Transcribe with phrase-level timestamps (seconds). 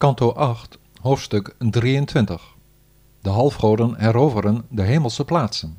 [0.00, 2.54] Kanto 8, hoofdstuk 23.
[3.20, 5.78] De halfgoden heroveren de hemelse plaatsen.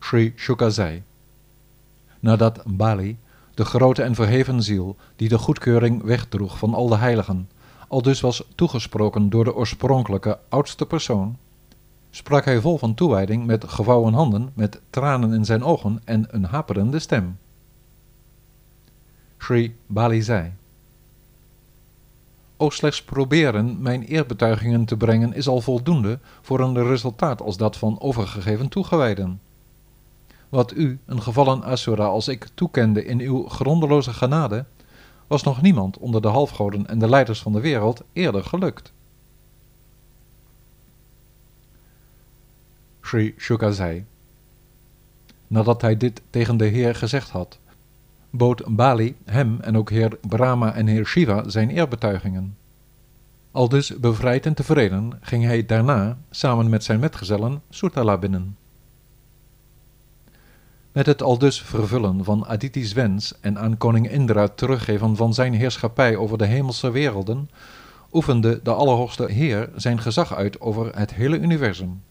[0.00, 1.02] Sri Shuka zei,
[2.20, 3.18] nadat Bali,
[3.54, 7.48] de grote en verheven ziel, die de goedkeuring wegdroeg van al de heiligen,
[7.88, 11.36] al dus was toegesproken door de oorspronkelijke oudste persoon,
[12.10, 16.44] sprak hij vol van toewijding met gevouwen handen, met tranen in zijn ogen en een
[16.44, 17.38] haperende stem.
[19.38, 20.52] Sri Bali zei,
[22.62, 27.76] O slechts proberen mijn eerbetuigingen te brengen is al voldoende voor een resultaat als dat
[27.76, 29.40] van overgegeven toegewijden.
[30.48, 34.64] Wat u, een gevallen Asura als ik, toekende in uw grondeloze genade,
[35.26, 38.92] was nog niemand onder de halfgoden en de leiders van de wereld eerder gelukt.
[43.00, 44.04] Sri Shuka zei,
[45.46, 47.58] nadat hij dit tegen de Heer gezegd had,
[48.34, 52.56] bood Bali hem en ook heer Brahma en heer Shiva zijn eerbetuigingen.
[53.50, 58.56] Al dus bevrijd en tevreden ging hij daarna samen met zijn metgezellen Sutala binnen.
[60.92, 66.16] Met het aldus vervullen van Aditi's wens en aan koning Indra teruggeven van zijn heerschappij
[66.16, 67.50] over de hemelse werelden,
[68.12, 72.02] oefende de Allerhoogste Heer zijn gezag uit over het hele universum.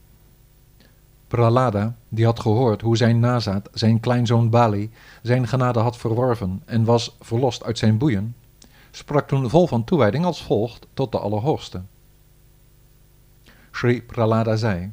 [1.31, 6.83] Pralada, die had gehoord hoe zijn nazaat, zijn kleinzoon Bali, zijn genade had verworven en
[6.83, 8.35] was verlost uit zijn boeien,
[8.91, 11.81] sprak toen vol van toewijding als volgt tot de Allerhoogste.
[13.71, 14.91] Sri Pralada zei,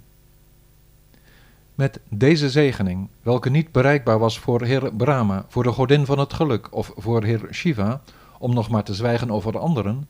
[1.75, 6.33] met deze zegening, welke niet bereikbaar was voor Heer Brahma, voor de godin van het
[6.33, 8.01] geluk, of voor Heer Shiva,
[8.39, 10.09] om nog maar te zwijgen over de anderen,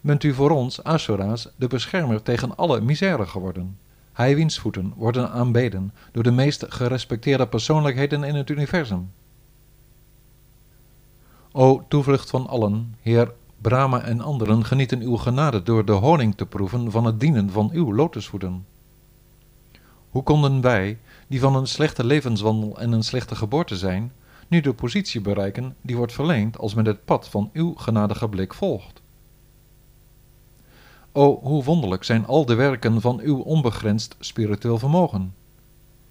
[0.00, 3.78] bent u voor ons, Asura's, de beschermer tegen alle misère geworden.
[4.20, 9.12] Hij wiens voeten worden aanbeden door de meest gerespecteerde persoonlijkheden in het universum.
[11.52, 16.46] O toevlucht van allen, Heer Brahma en anderen genieten uw genade door de honing te
[16.46, 18.66] proeven van het dienen van uw lotusvoeten.
[20.10, 24.12] Hoe konden wij, die van een slechte levenswandel en een slechte geboorte zijn,
[24.48, 28.54] nu de positie bereiken die wordt verleend als men het pad van uw genadige blik
[28.54, 28.99] volgt?
[31.12, 35.34] O, hoe wonderlijk zijn al de werken van uw onbegrensd spiritueel vermogen.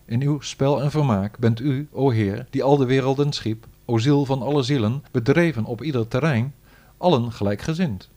[0.05, 3.97] In uw spel en vermaak bent u, o Heer, die al de werelden schiep, o
[3.97, 6.53] ziel van alle zielen, bedreven op ieder terrein,
[6.97, 8.09] allen gelijkgezind.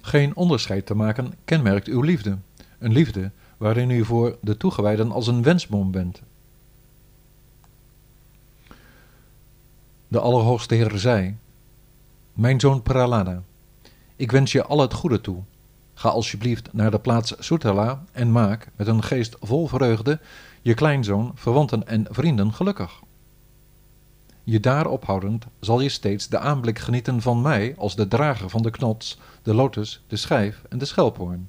[0.00, 2.38] Geen onderscheid te maken kenmerkt uw liefde,
[2.78, 6.22] een liefde waarin u voor de toegewijden als een wensboom bent.
[10.08, 11.36] De Allerhoogste Heer zei,
[12.32, 13.42] Mijn zoon Pralada,
[14.16, 15.42] ik wens je al het goede toe.
[15.94, 20.20] Ga alsjeblieft naar de plaats Sutala en maak, met een geest vol vreugde,
[20.62, 23.00] je kleinzoon, verwanten en vrienden gelukkig.
[24.44, 28.62] Je daar ophoudend zal je steeds de aanblik genieten van mij als de drager van
[28.62, 31.48] de knots, de lotus, de schijf en de schelphoorn.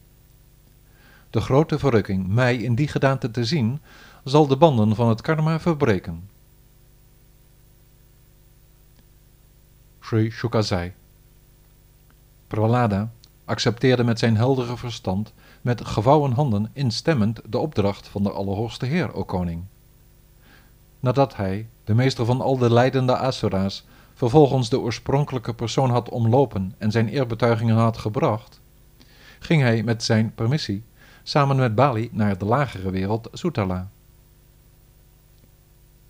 [1.29, 3.79] De grote verrukking mij in die gedaante te zien,
[4.23, 6.29] zal de banden van het karma verbreken.
[9.99, 10.93] Sri Shuka zei.
[12.47, 13.11] Prahlada
[13.45, 19.13] accepteerde met zijn heldere verstand, met gevouwen handen instemmend de opdracht van de Allerhoogste Heer,
[19.13, 19.63] o koning.
[20.99, 26.73] Nadat hij, de meester van al de leidende Asura's, vervolgens de oorspronkelijke persoon had omlopen
[26.77, 28.59] en zijn eerbetuigingen had gebracht,
[29.39, 30.83] ging hij met zijn permissie
[31.23, 33.89] samen met Bali naar de lagere wereld Sutala.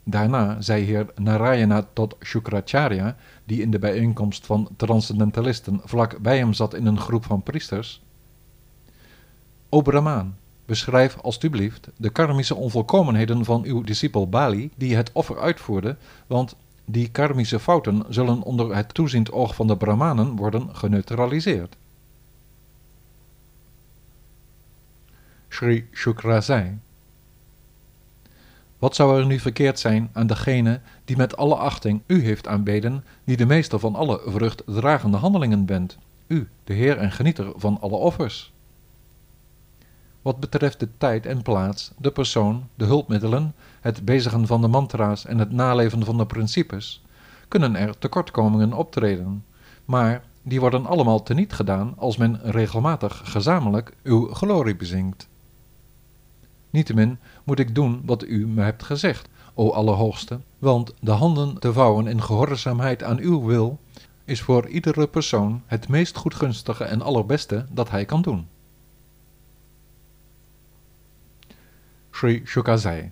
[0.07, 6.53] Daarna zei heer Narayana tot Shukracharya, die in de bijeenkomst van transcendentalisten vlak bij hem
[6.53, 8.01] zat in een groep van priesters.
[9.69, 15.97] O Brahmaan, beschrijf alstublieft de karmische onvolkomenheden van uw discipel Bali, die het offer uitvoerde,
[16.27, 16.55] want
[16.85, 21.75] die karmische fouten zullen onder het toeziend oog van de Brahmanen worden geneutraliseerd.
[25.49, 26.77] Sri Shukra zei.
[28.85, 33.03] Wat zou er nu verkeerd zijn aan degene die met alle achting u heeft aanbeden,
[33.23, 35.97] die de meester van alle vruchtdragende handelingen bent,
[36.27, 38.53] u, de Heer en genieter van alle offers?
[40.21, 45.25] Wat betreft de tijd en plaats, de persoon, de hulpmiddelen, het bezigen van de mantra's
[45.25, 47.03] en het naleven van de principes,
[47.47, 49.45] kunnen er tekortkomingen optreden,
[49.85, 55.27] maar die worden allemaal teniet gedaan als men regelmatig gezamenlijk uw glorie bezingt.
[56.75, 61.73] Niettemin moet ik doen wat u me hebt gezegd, o Allerhoogste, want de handen te
[61.73, 63.79] vouwen in gehoorzaamheid aan uw wil
[64.25, 68.47] is voor iedere persoon het meest goedgunstige en allerbeste dat hij kan doen.
[72.11, 73.11] Sri Shuka zei.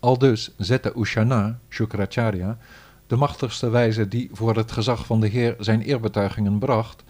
[0.00, 2.58] Aldus zette Ushana, Shukracharya,
[3.06, 7.04] de machtigste wijze die voor het gezag van de Heer zijn eerbetuigingen bracht,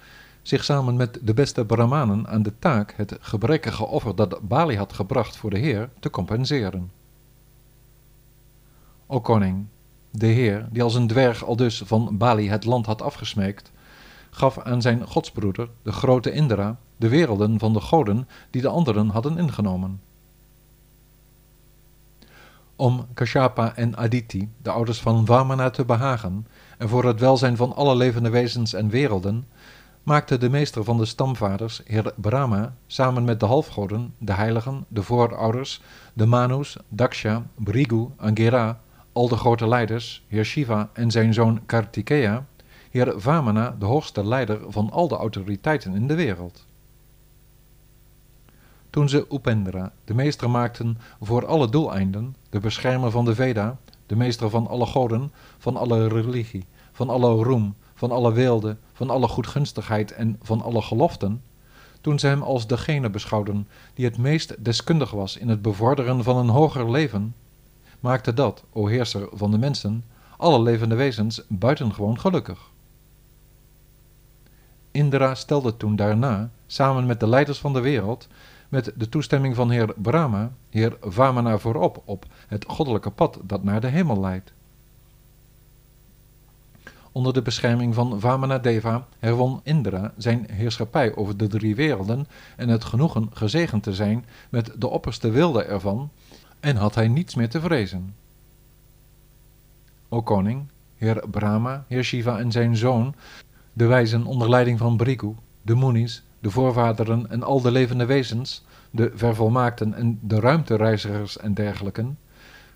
[0.44, 4.93] zich samen met de beste Brahmanen aan de taak het gebrekkige offer dat Bali had
[4.93, 6.91] gebracht voor de Heer te compenseren.
[9.06, 9.67] O koning,
[10.11, 13.70] de Heer, die als een dwerg al dus van Bali het land had afgesmeekt,
[14.31, 19.08] gaf aan zijn godsbroeder, de grote Indra, de werelden van de goden die de anderen
[19.08, 20.00] hadden ingenomen.
[22.76, 26.46] Om Kashyapa en Aditi, de ouders van Vamana, te behagen
[26.79, 29.44] en voor het welzijn van alle levende wezens en werelden,
[30.04, 35.02] maakte de meester van de stamvaders, heer Brahma, samen met de halfgoden, de heiligen, de
[35.02, 38.80] voorouders, de Manus, Daksha, Brigu, Angera,
[39.12, 42.46] al de grote leiders, heer Shiva en zijn zoon Kartikeya,
[42.90, 46.66] heer Vamana, de hoogste leider van al de autoriteiten in de wereld.
[48.90, 54.16] Toen ze Upendra, de meester maakten voor alle doeleinden, de beschermer van de Veda, de
[54.16, 59.29] meester van alle goden, van alle religie, van alle roem, van alle weelde, van alle
[59.29, 61.43] goedgunstigheid en van alle geloften,
[62.00, 66.37] toen ze hem als degene beschouwden die het meest deskundig was in het bevorderen van
[66.37, 67.35] een hoger leven,
[68.00, 70.05] maakte dat, o heerser van de mensen,
[70.37, 72.70] alle levende wezens buitengewoon gelukkig.
[74.91, 78.29] Indra stelde toen daarna, samen met de leiders van de wereld,
[78.69, 83.81] met de toestemming van heer Brahma, heer Vamana voorop op het goddelijke pad dat naar
[83.81, 84.52] de hemel leidt.
[87.14, 92.26] Onder de bescherming van Vamanadeva herwon Indra zijn heerschappij over de drie werelden
[92.56, 96.11] en het genoegen gezegend te zijn met de opperste wilde ervan,
[96.61, 98.14] en had hij niets meer te vrezen.
[100.08, 100.66] O koning,
[100.96, 103.14] heer Brahma, heer Shiva en zijn zoon,
[103.72, 108.64] de wijzen onder leiding van Brigu, de Munis, de voorvaderen en al de levende wezens,
[108.90, 112.19] de vervolmaakten en de ruimtereizigers en dergelijken,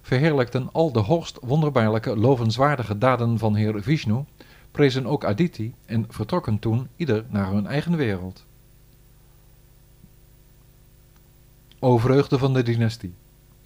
[0.09, 4.25] verheerlijkten al de hoogst wonderbaarlijke, lovenswaardige daden van Heer Vishnu,
[4.71, 8.45] prezen ook Aditi en vertrokken toen ieder naar hun eigen wereld.
[11.79, 13.15] O vreugde van de dynastie!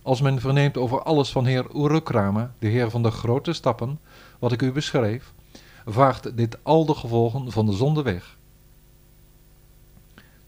[0.03, 3.99] Als men verneemt over alles van Heer Urukrama, de Heer van de grote stappen,
[4.39, 5.33] wat ik u beschreef,
[5.87, 8.37] vaagt dit al de gevolgen van de zonde weg.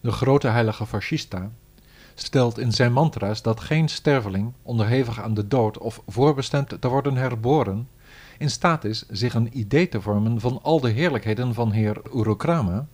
[0.01, 1.51] De grote heilige Vashista,
[2.15, 7.15] stelt in zijn mantra's dat geen sterveling, onderhevig aan de dood of voorbestemd te worden
[7.15, 7.87] herboren,
[8.37, 12.87] in staat is zich een idee te vormen van al de heerlijkheden van Heer Urukrama,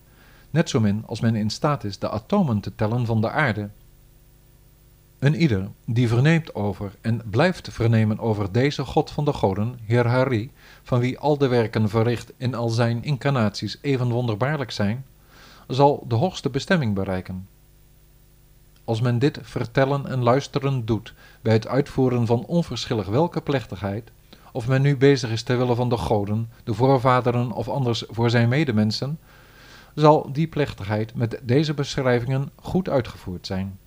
[0.49, 3.69] net zo min als men in staat is de atomen te tellen van de aarde.
[5.19, 10.07] Een ieder die verneemt over en blijft vernemen over deze God van de goden, Heer
[10.07, 10.51] Hari,
[10.83, 15.05] van wie al de werken verricht in al zijn incarnaties even wonderbaarlijk zijn,
[15.67, 17.47] zal de hoogste bestemming bereiken.
[18.83, 24.11] Als men dit vertellen en luisteren doet bij het uitvoeren van onverschillig welke plechtigheid,
[24.51, 28.29] of men nu bezig is ter wille van de goden, de voorvaderen of anders voor
[28.29, 29.19] zijn medemensen,
[29.95, 33.79] zal die plechtigheid met deze beschrijvingen goed uitgevoerd zijn.